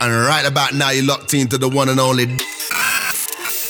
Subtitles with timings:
[0.00, 2.26] And right about now, you're locked into the one and only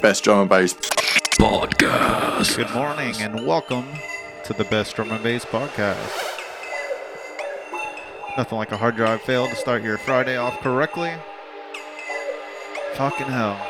[0.00, 2.56] best drum and bass podcast.
[2.56, 3.86] Good morning and welcome
[4.44, 6.30] to the best drum and bass podcast.
[8.36, 11.12] Nothing like a hard drive fail to start your Friday off correctly.
[12.94, 13.60] Fucking hell.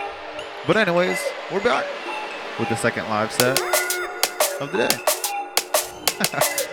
[0.66, 1.20] But anyways,
[1.52, 1.84] we're back
[2.58, 3.60] with the second live set
[4.60, 4.96] of the day.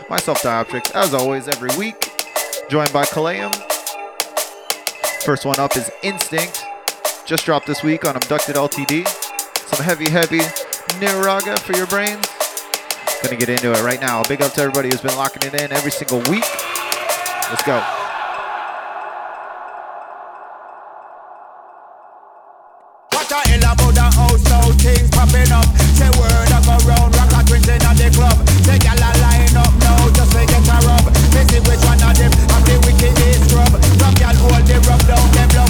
[0.10, 2.10] Myself, Dioptrics, as always, every week,
[2.70, 3.71] joined by Caelum.
[5.26, 6.66] First one up is Instinct,
[7.26, 9.08] just dropped this week on Abducted LTD.
[9.56, 10.40] Some heavy, heavy
[11.00, 12.28] Niraga for your brains.
[13.22, 14.24] Gonna get into it right now.
[14.24, 16.44] Big up to everybody who's been locking it in every single week.
[17.50, 17.78] Let's go.
[25.12, 25.66] Popping up.
[25.94, 28.51] Say word rock a twins in the club.
[34.88, 35.61] Rub down, them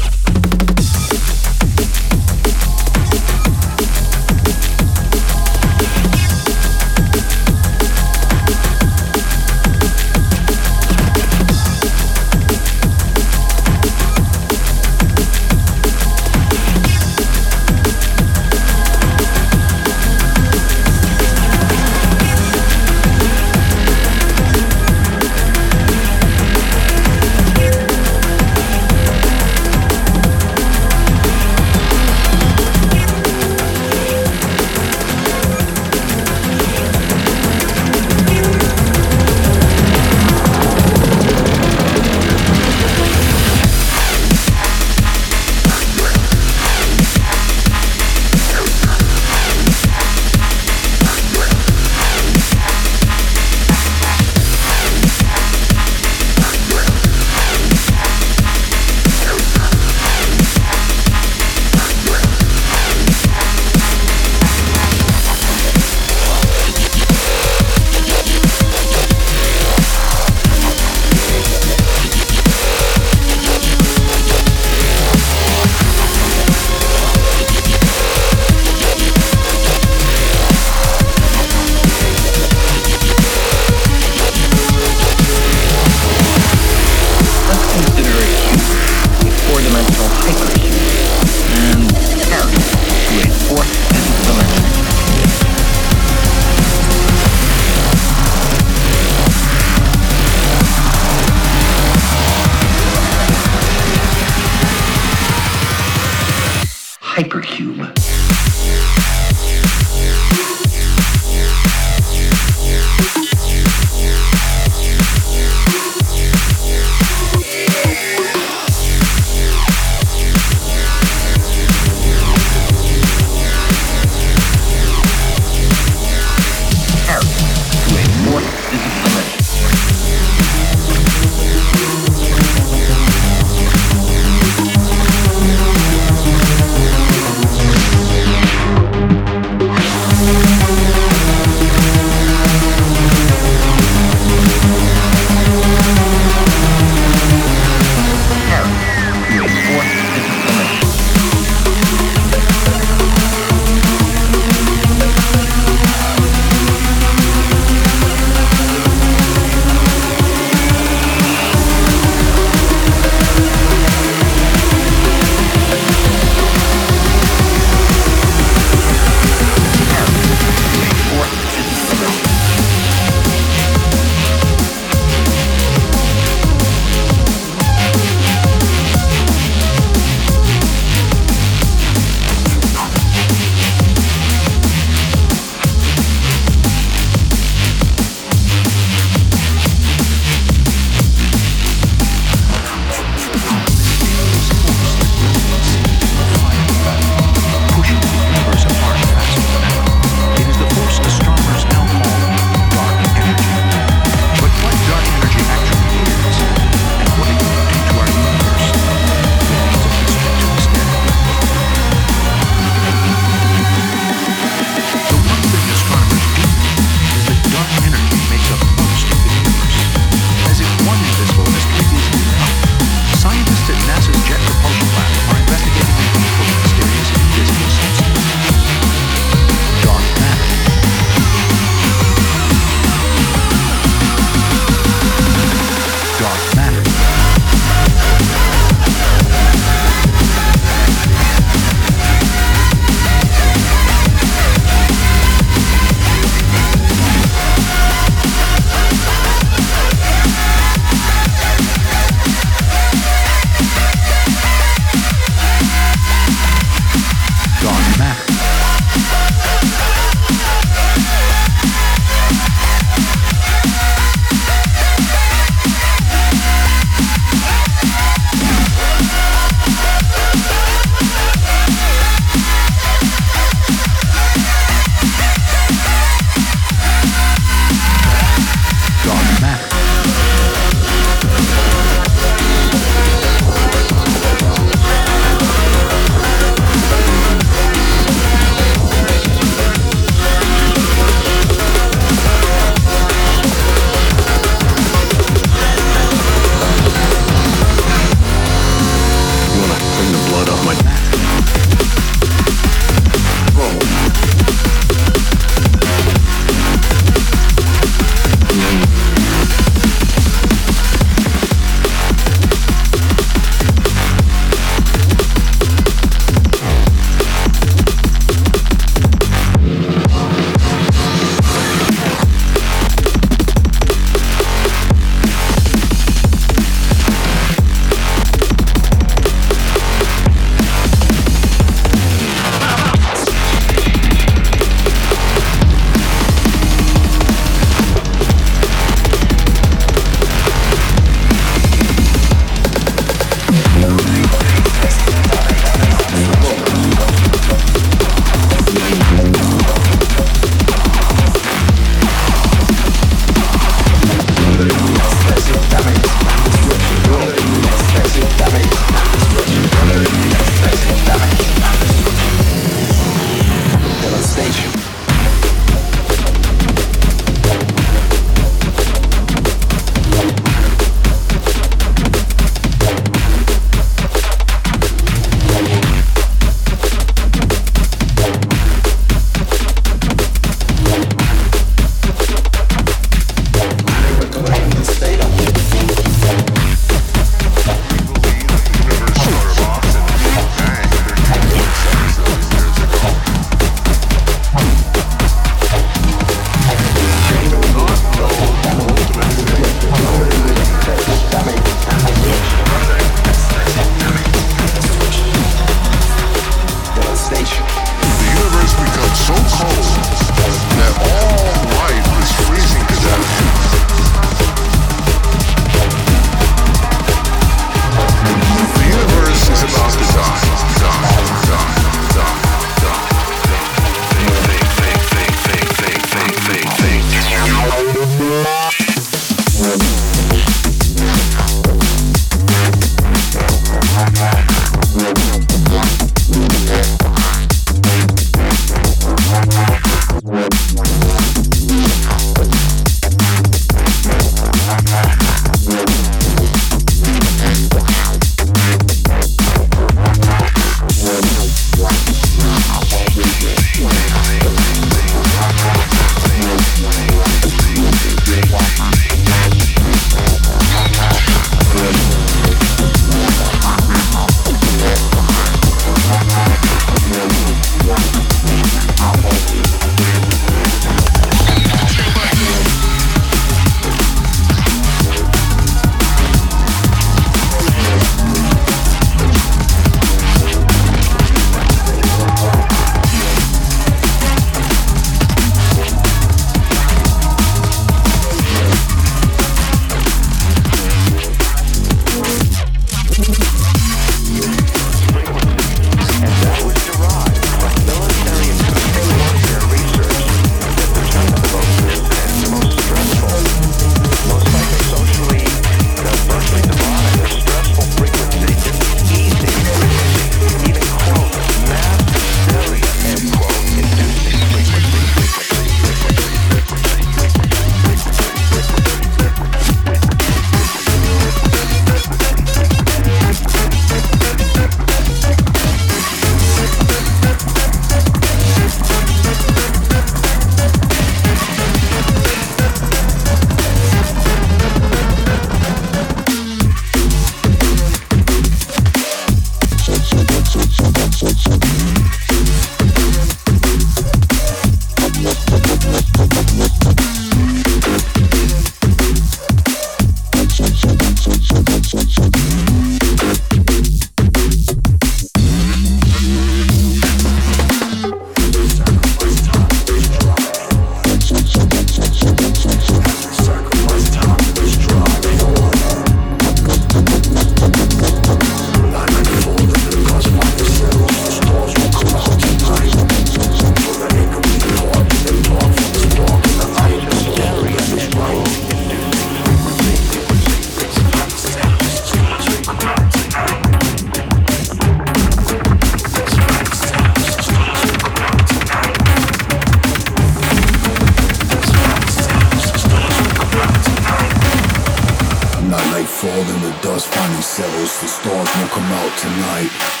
[596.21, 597.99] fall and the dust finally settles.
[597.99, 600.00] The stars won't come out tonight.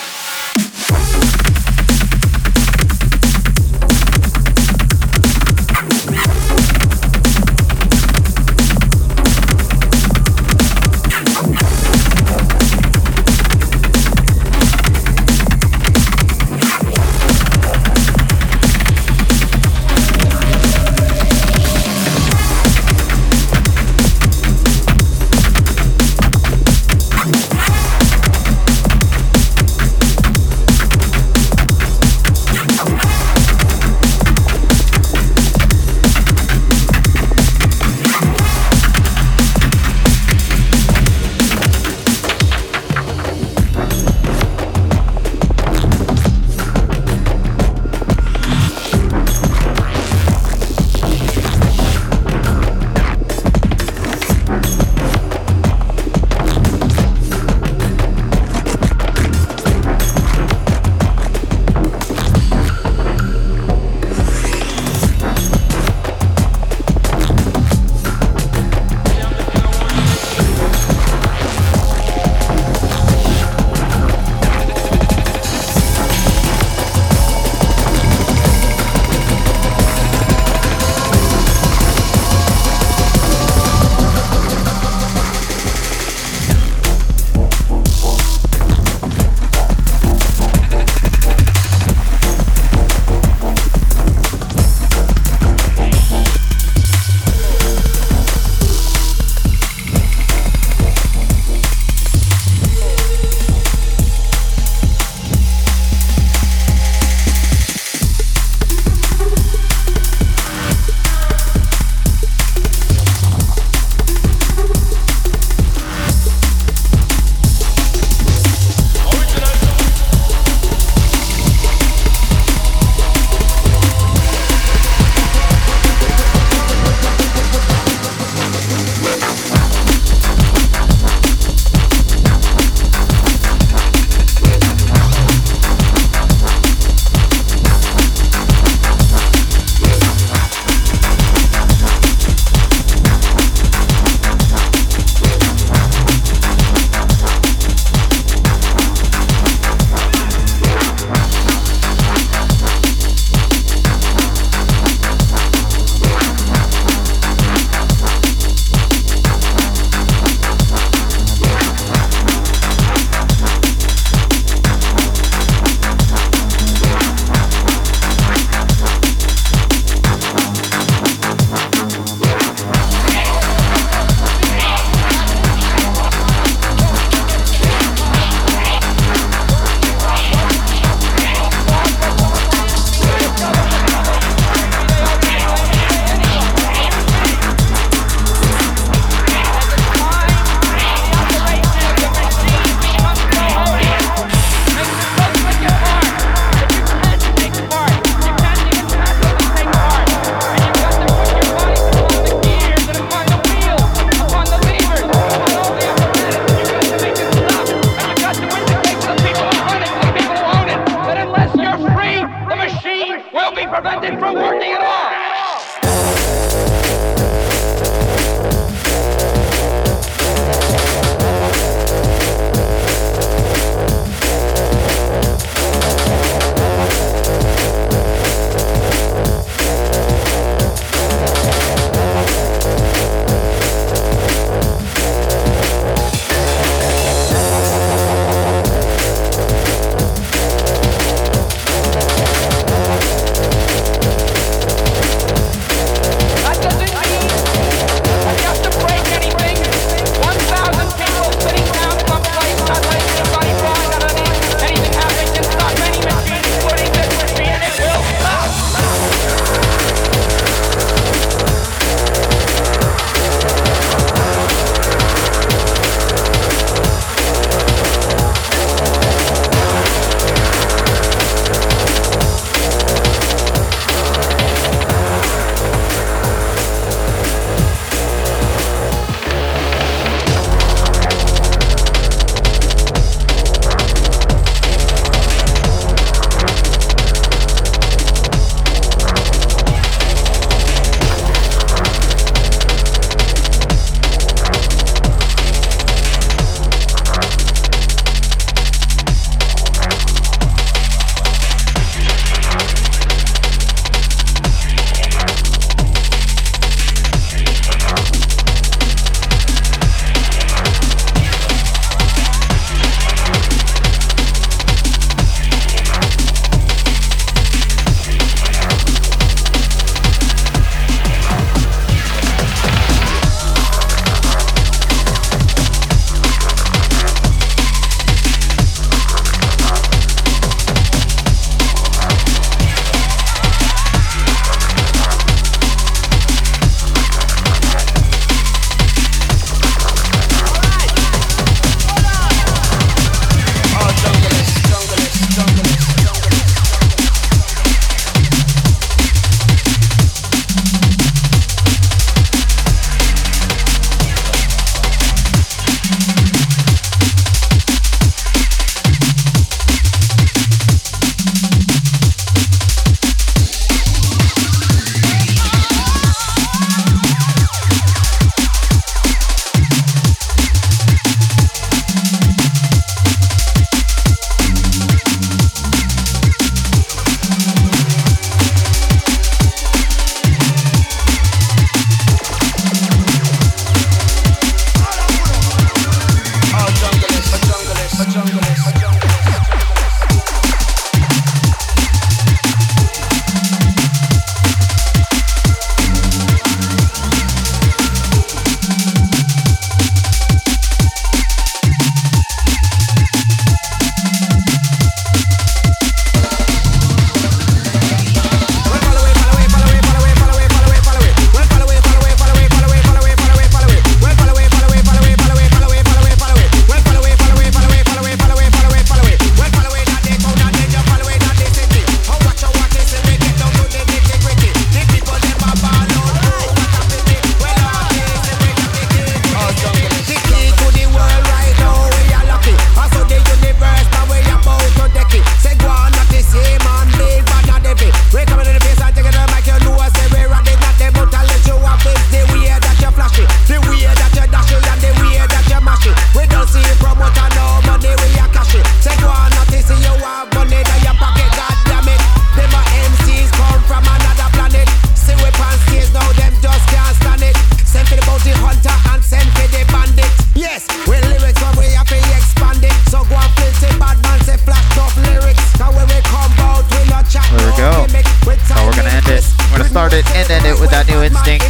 [471.01, 471.45] With that new instinct,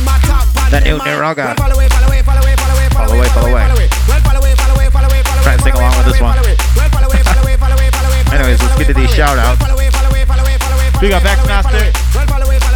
[0.72, 1.60] that new Niraga.
[1.60, 3.28] Follow away, follow away.
[3.36, 4.56] follow away.
[5.44, 6.38] Try to sing along with this one.
[8.32, 9.60] Anyways, let's get to these shout outs.
[11.02, 11.92] We got Backmaster.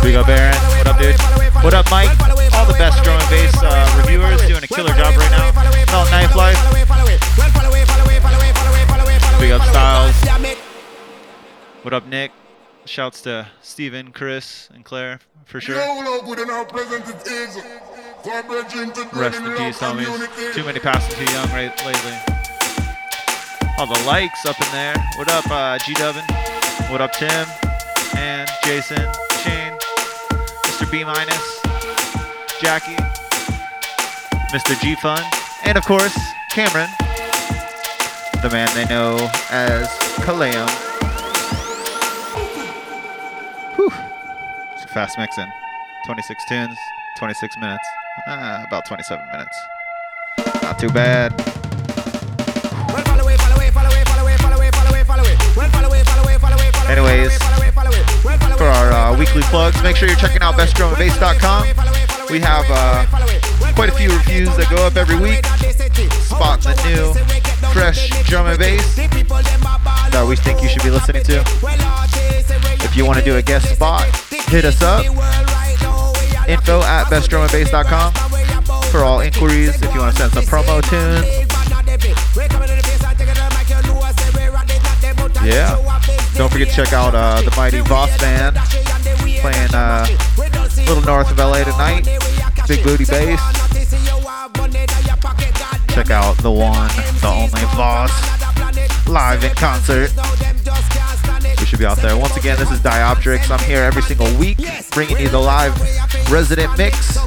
[0.04, 0.56] We got Baron.
[0.76, 1.16] What up, dude?
[1.64, 2.12] What up, Mike?
[2.54, 5.56] All the best drum and bass uh, reviewers doing a killer job right now.
[5.92, 6.60] Melt Knife Life.
[9.40, 10.16] Big up Styles.
[11.84, 12.32] What up, Nick?
[12.86, 15.76] Shouts to Steven, Chris, and Claire for sure.
[15.76, 15.89] Rest
[19.41, 20.54] in peace, homies.
[20.54, 22.13] Too many passing too young right lately.
[23.80, 24.93] All the likes up in there.
[25.17, 26.24] What up, uh, G Dubin?
[26.91, 27.48] What up, Tim?
[28.15, 29.02] And Jason,
[29.43, 29.74] Shane,
[30.63, 30.89] Mr.
[30.89, 31.60] B minus,
[32.62, 32.95] Jackie,
[34.54, 34.80] Mr.
[34.80, 35.21] G Fun,
[35.63, 36.15] and of course,
[36.52, 36.89] Cameron,
[38.41, 39.17] the man they know
[39.50, 39.88] as
[40.21, 40.85] Caelum.
[44.96, 45.52] Fast mixing.
[46.06, 46.78] 26 tunes,
[47.18, 47.84] 26 minutes.
[48.30, 49.58] Ah, about 27 minutes.
[50.64, 51.34] Not too bad.
[56.88, 57.38] Anyways,
[58.58, 62.32] for our uh, weekly plugs, make sure you're checking out bestdrumandbass.com.
[62.32, 63.06] We have uh,
[63.76, 65.46] quite a few reviews that go up every week.
[66.24, 67.14] Spot the new,
[67.74, 72.05] fresh drum and bass that we think you should be listening to.
[72.84, 74.04] If you want to do a guest spot,
[74.47, 75.06] hit us up.
[76.47, 78.13] Info at bestdrumandbass.com
[78.91, 79.82] for all inquiries.
[79.82, 81.25] If you want to send some promo tunes.
[85.43, 85.75] Yeah.
[86.36, 88.58] Don't forget to check out uh, the Mighty Boss Band
[89.41, 90.08] playing uh,
[90.88, 92.06] little north of LA tonight.
[92.67, 93.39] Big Booty Bass.
[95.93, 96.89] Check out the one,
[97.21, 98.12] the only Voss
[99.08, 100.12] live in concert.
[101.78, 102.18] Be out there.
[102.18, 103.52] Once again, this is Dioptrics.
[103.52, 104.60] I'm here every single week
[104.92, 105.78] bringing you the live
[106.32, 107.18] resident mix.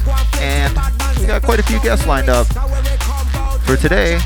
[0.40, 0.74] And
[1.20, 2.46] we got quite a few guests lined up.
[3.64, 4.18] For today,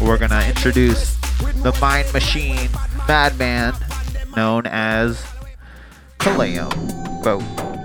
[0.00, 1.16] we're going to introduce
[1.62, 2.70] the Mindmachine
[3.06, 3.74] Madman
[4.34, 5.22] known as
[6.18, 6.72] Kaleo.
[7.22, 7.75] Vote.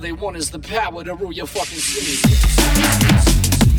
[0.00, 3.69] they want is the power to rule your fucking city.